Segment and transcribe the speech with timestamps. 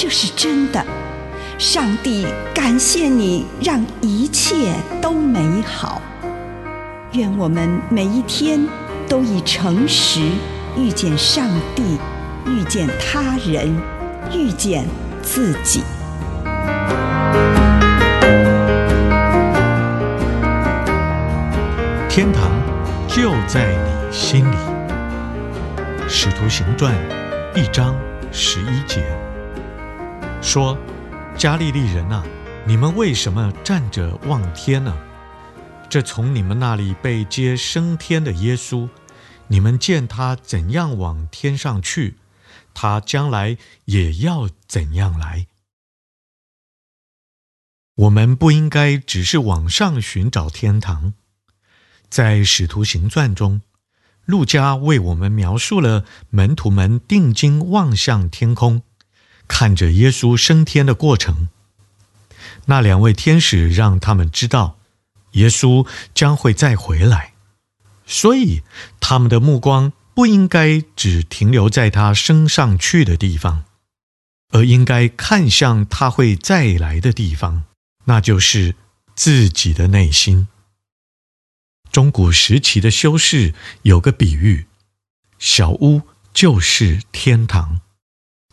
[0.00, 0.80] 这是真的。
[1.58, 6.00] 上帝感谢你，让一切都美好。
[7.14, 8.64] 愿我们每一天
[9.08, 10.20] 都以诚实
[10.76, 11.98] 遇见上帝，
[12.46, 13.76] 遇见他人，
[14.32, 14.86] 遇见
[15.20, 15.82] 自己。
[22.08, 22.52] 天堂
[23.08, 24.56] 就在你心里。
[26.06, 26.94] 使徒行传
[27.56, 27.96] 一章
[28.30, 29.04] 十一节
[30.40, 30.78] 说
[31.36, 32.24] ：“加利利人啊，
[32.66, 34.96] 你们为什么站着望天呢？
[35.90, 38.88] 这从你们那里被接升天的耶稣，
[39.48, 42.18] 你们见他怎样往天上去，
[42.72, 45.46] 他将来也要怎样来。
[47.96, 51.14] 我们不应该只是往上寻找天堂。”
[52.08, 53.60] 在《使徒行传》中，
[54.24, 58.82] 路加为我们描述了门徒们定睛望向天空，
[59.48, 61.48] 看着耶稣升天的过程。
[62.66, 64.78] 那两位天使让他们知道，
[65.32, 67.32] 耶稣将会再回来，
[68.06, 68.62] 所以
[69.00, 73.64] 他们的目光不应该只停留在他升上去的地方，
[74.50, 77.64] 而应该看向他会再来的地方，
[78.04, 78.74] 那就是
[79.14, 80.48] 自己的内心。
[81.90, 84.66] 中古时期的修士有个比喻，
[85.38, 86.02] 小屋
[86.34, 87.80] 就是天堂。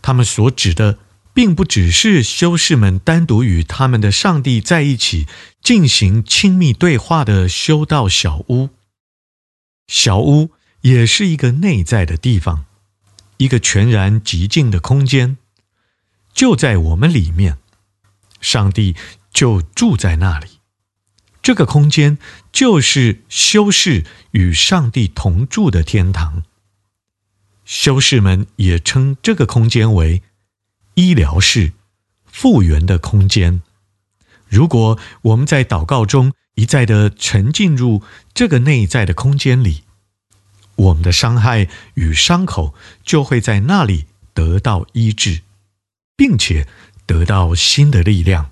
[0.05, 0.99] 他们所指的，
[1.33, 5.25] 并不只是修士们单独与他们的上帝在一起
[5.63, 8.69] 进行亲密对话的修道小屋。
[9.87, 10.51] 小屋
[10.81, 12.65] 也是一个内在的地方，
[13.37, 15.37] 一个全然寂静的空间，
[16.35, 17.57] 就在我们里面，
[18.39, 18.95] 上帝
[19.33, 20.59] 就住在那里。
[21.41, 22.19] 这个空间
[22.51, 26.43] 就是修士与上帝同住的天堂。
[27.65, 30.21] 修士们也称这个空间为
[30.93, 31.73] 医疗室、
[32.25, 33.61] 复原的空间。
[34.47, 38.03] 如果我们在祷告中一再地沉浸入
[38.33, 39.83] 这个内在的空间里，
[40.75, 45.41] 我们的伤害与伤口就会在那里得到医治，
[46.15, 46.67] 并且
[47.05, 48.51] 得到新的力量。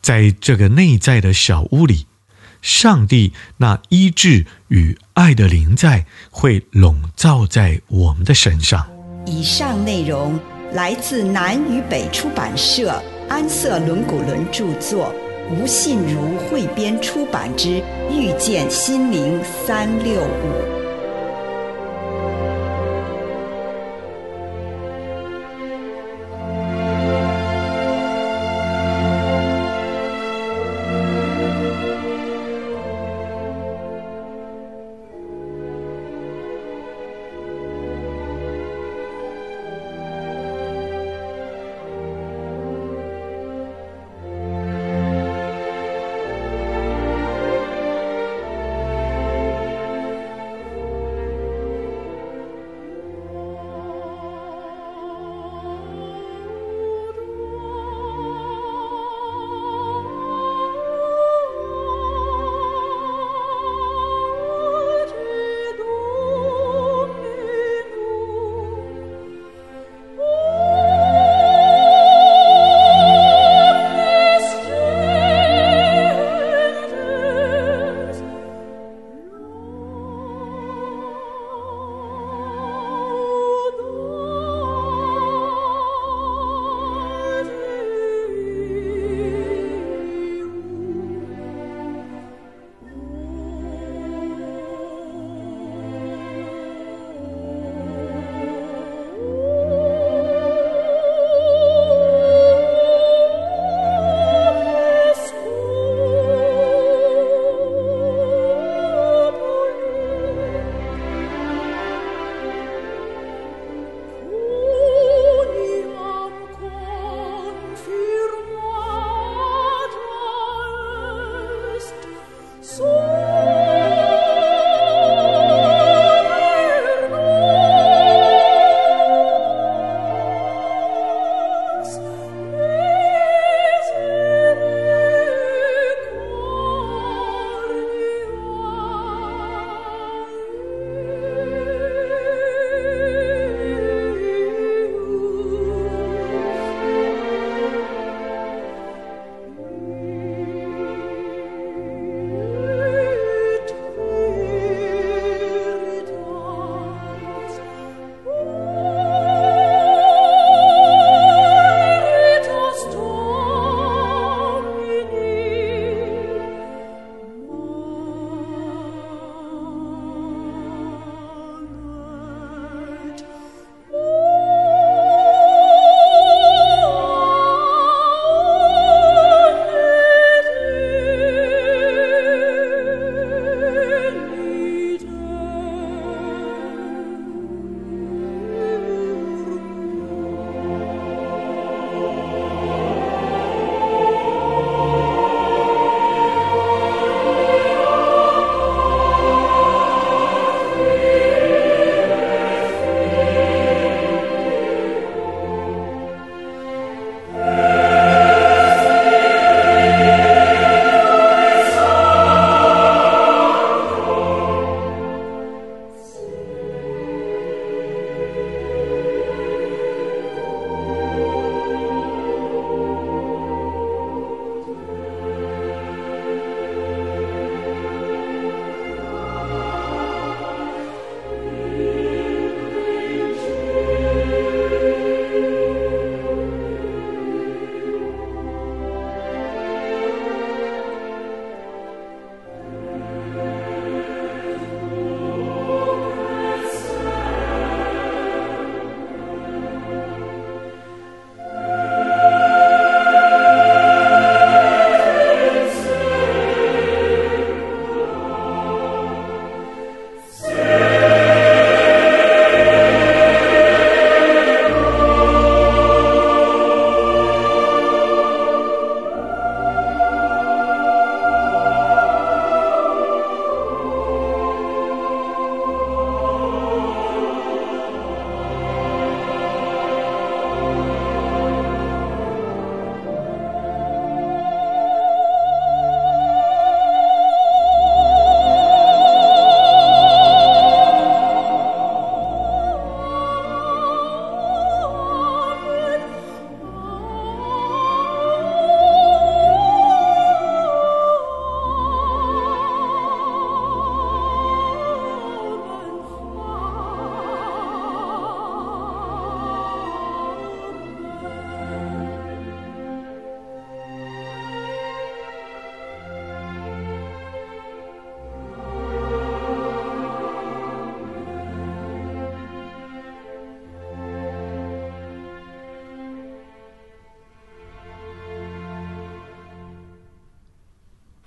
[0.00, 2.06] 在这个内在的小屋里，
[2.66, 8.84] 上帝那医治与爱的灵在会笼罩在我们的身上。
[9.24, 10.36] 以上内容
[10.72, 15.14] 来自南与北出版社安瑟伦古伦著作，
[15.48, 17.68] 吴信如汇编出版之
[18.10, 20.72] 《遇见心灵三六五》。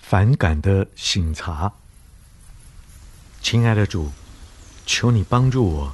[0.09, 1.71] 反感的醒察。
[3.43, 4.09] 亲爱的主，
[4.83, 5.93] 求你帮助我，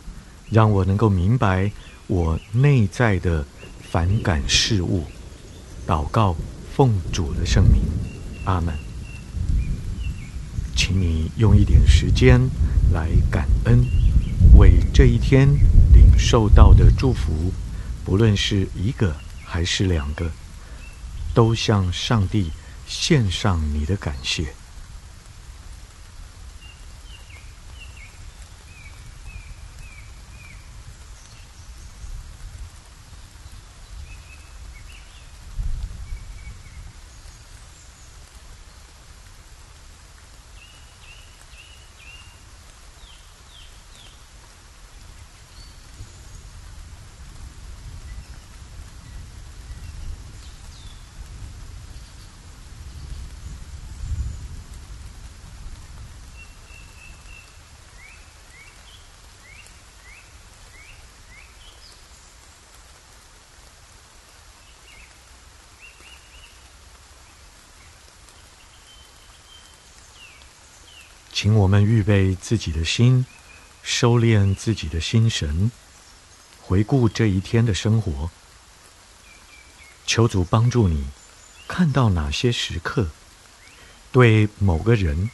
[0.49, 1.69] 让我能够明白
[2.07, 3.45] 我内在的
[3.91, 5.03] 反感事物。
[5.85, 6.33] 祷告，
[6.73, 7.81] 奉主的圣名，
[8.45, 8.73] 阿门。
[10.77, 12.39] 请你用一点时间
[12.93, 13.85] 来感恩，
[14.57, 15.45] 为这一天
[15.93, 17.51] 领受到的祝福，
[18.05, 20.31] 不论是一个还是两个，
[21.33, 22.49] 都向上帝
[22.87, 24.64] 献上你的感谢。
[71.35, 73.25] 请我们预备自己的心，
[73.83, 75.69] 收敛自己的心神，
[76.61, 78.31] 回顾这一天的生活。
[80.07, 81.07] 求主帮助你，
[81.67, 83.09] 看到哪些时刻
[84.13, 85.29] 对某个人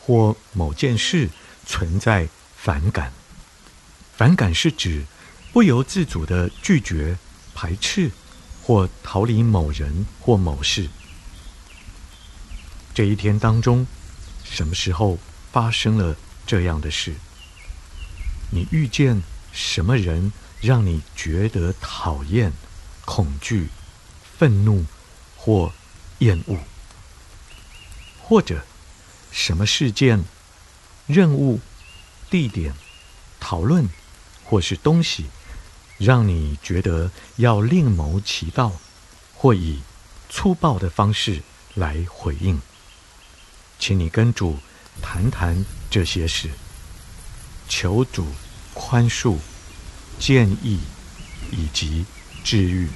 [0.00, 1.28] 或某件事
[1.66, 3.12] 存在反感。
[4.16, 5.04] 反感是指
[5.52, 7.18] 不由自主的拒绝、
[7.54, 8.10] 排斥
[8.62, 10.88] 或逃离某人或某事。
[12.94, 13.86] 这一天当中，
[14.44, 15.18] 什么时候
[15.52, 16.16] 发生了
[16.46, 17.14] 这样的事，
[18.50, 20.32] 你遇见什么人
[20.62, 22.50] 让你觉得讨厌、
[23.04, 23.68] 恐惧、
[24.38, 24.86] 愤怒
[25.36, 25.70] 或
[26.20, 26.56] 厌恶？
[28.22, 28.64] 或者
[29.30, 30.24] 什么事件、
[31.06, 31.60] 任务、
[32.30, 32.74] 地点、
[33.38, 33.86] 讨论
[34.44, 35.26] 或是东西，
[35.98, 38.72] 让你觉得要另谋其道，
[39.34, 39.82] 或以
[40.30, 41.42] 粗暴的方式
[41.74, 42.62] 来回应？
[43.78, 44.58] 请你跟主。
[45.00, 46.50] 谈谈这些事，
[47.68, 48.26] 求主
[48.74, 49.36] 宽恕、
[50.18, 50.80] 建议
[51.50, 52.04] 以及
[52.44, 52.88] 治愈。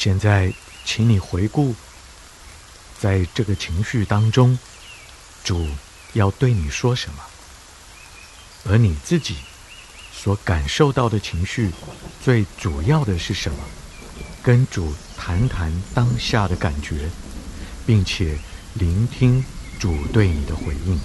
[0.00, 0.52] 现在，
[0.84, 1.74] 请你回顾，
[3.00, 4.56] 在这个情绪当中，
[5.42, 5.66] 主
[6.12, 7.24] 要对你说什么？
[8.64, 9.34] 而你自己
[10.12, 11.72] 所感受到的情绪，
[12.22, 13.58] 最主要的是什么？
[14.40, 17.10] 跟主谈谈当下的感觉，
[17.84, 18.38] 并且
[18.74, 19.44] 聆听
[19.80, 21.00] 主对你的回应。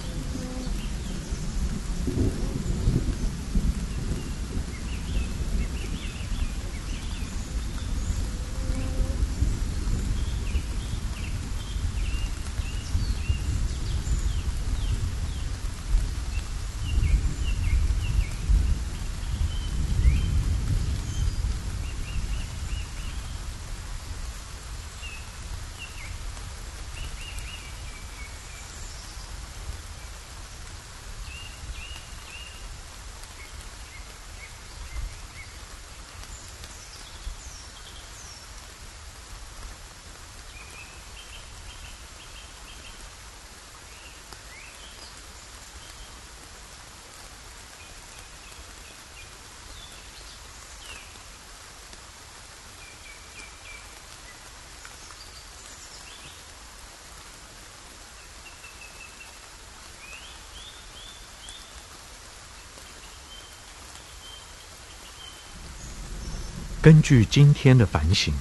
[66.84, 68.34] 根据今天的反省，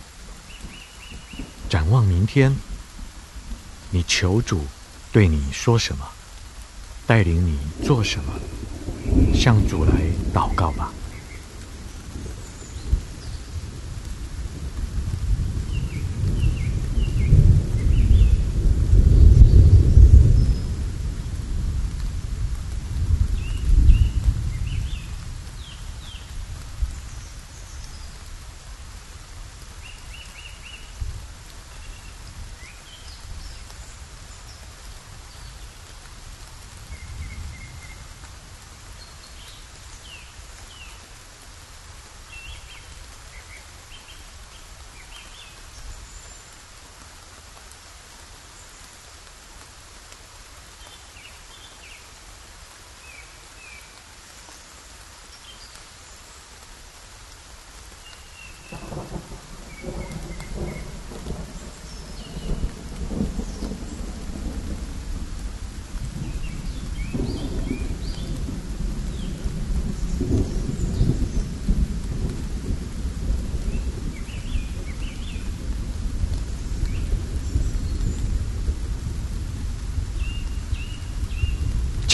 [1.70, 2.54] 展望明天，
[3.90, 4.66] 你求主
[5.14, 6.06] 对你说什么，
[7.08, 8.34] 带领你做什么，
[9.34, 9.94] 向主来
[10.34, 10.92] 祷告吧。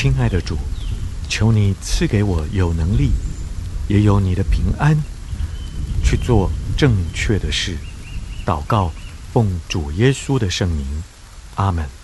[0.02, 0.58] 亲爱的主，
[1.28, 3.12] 求你赐给我有能力，
[3.90, 4.96] 也有你的平安，
[6.02, 7.76] 去做正确的事。
[8.46, 8.94] 祷告，
[9.34, 10.86] 奉主耶稣的圣名，
[11.56, 11.99] 阿门。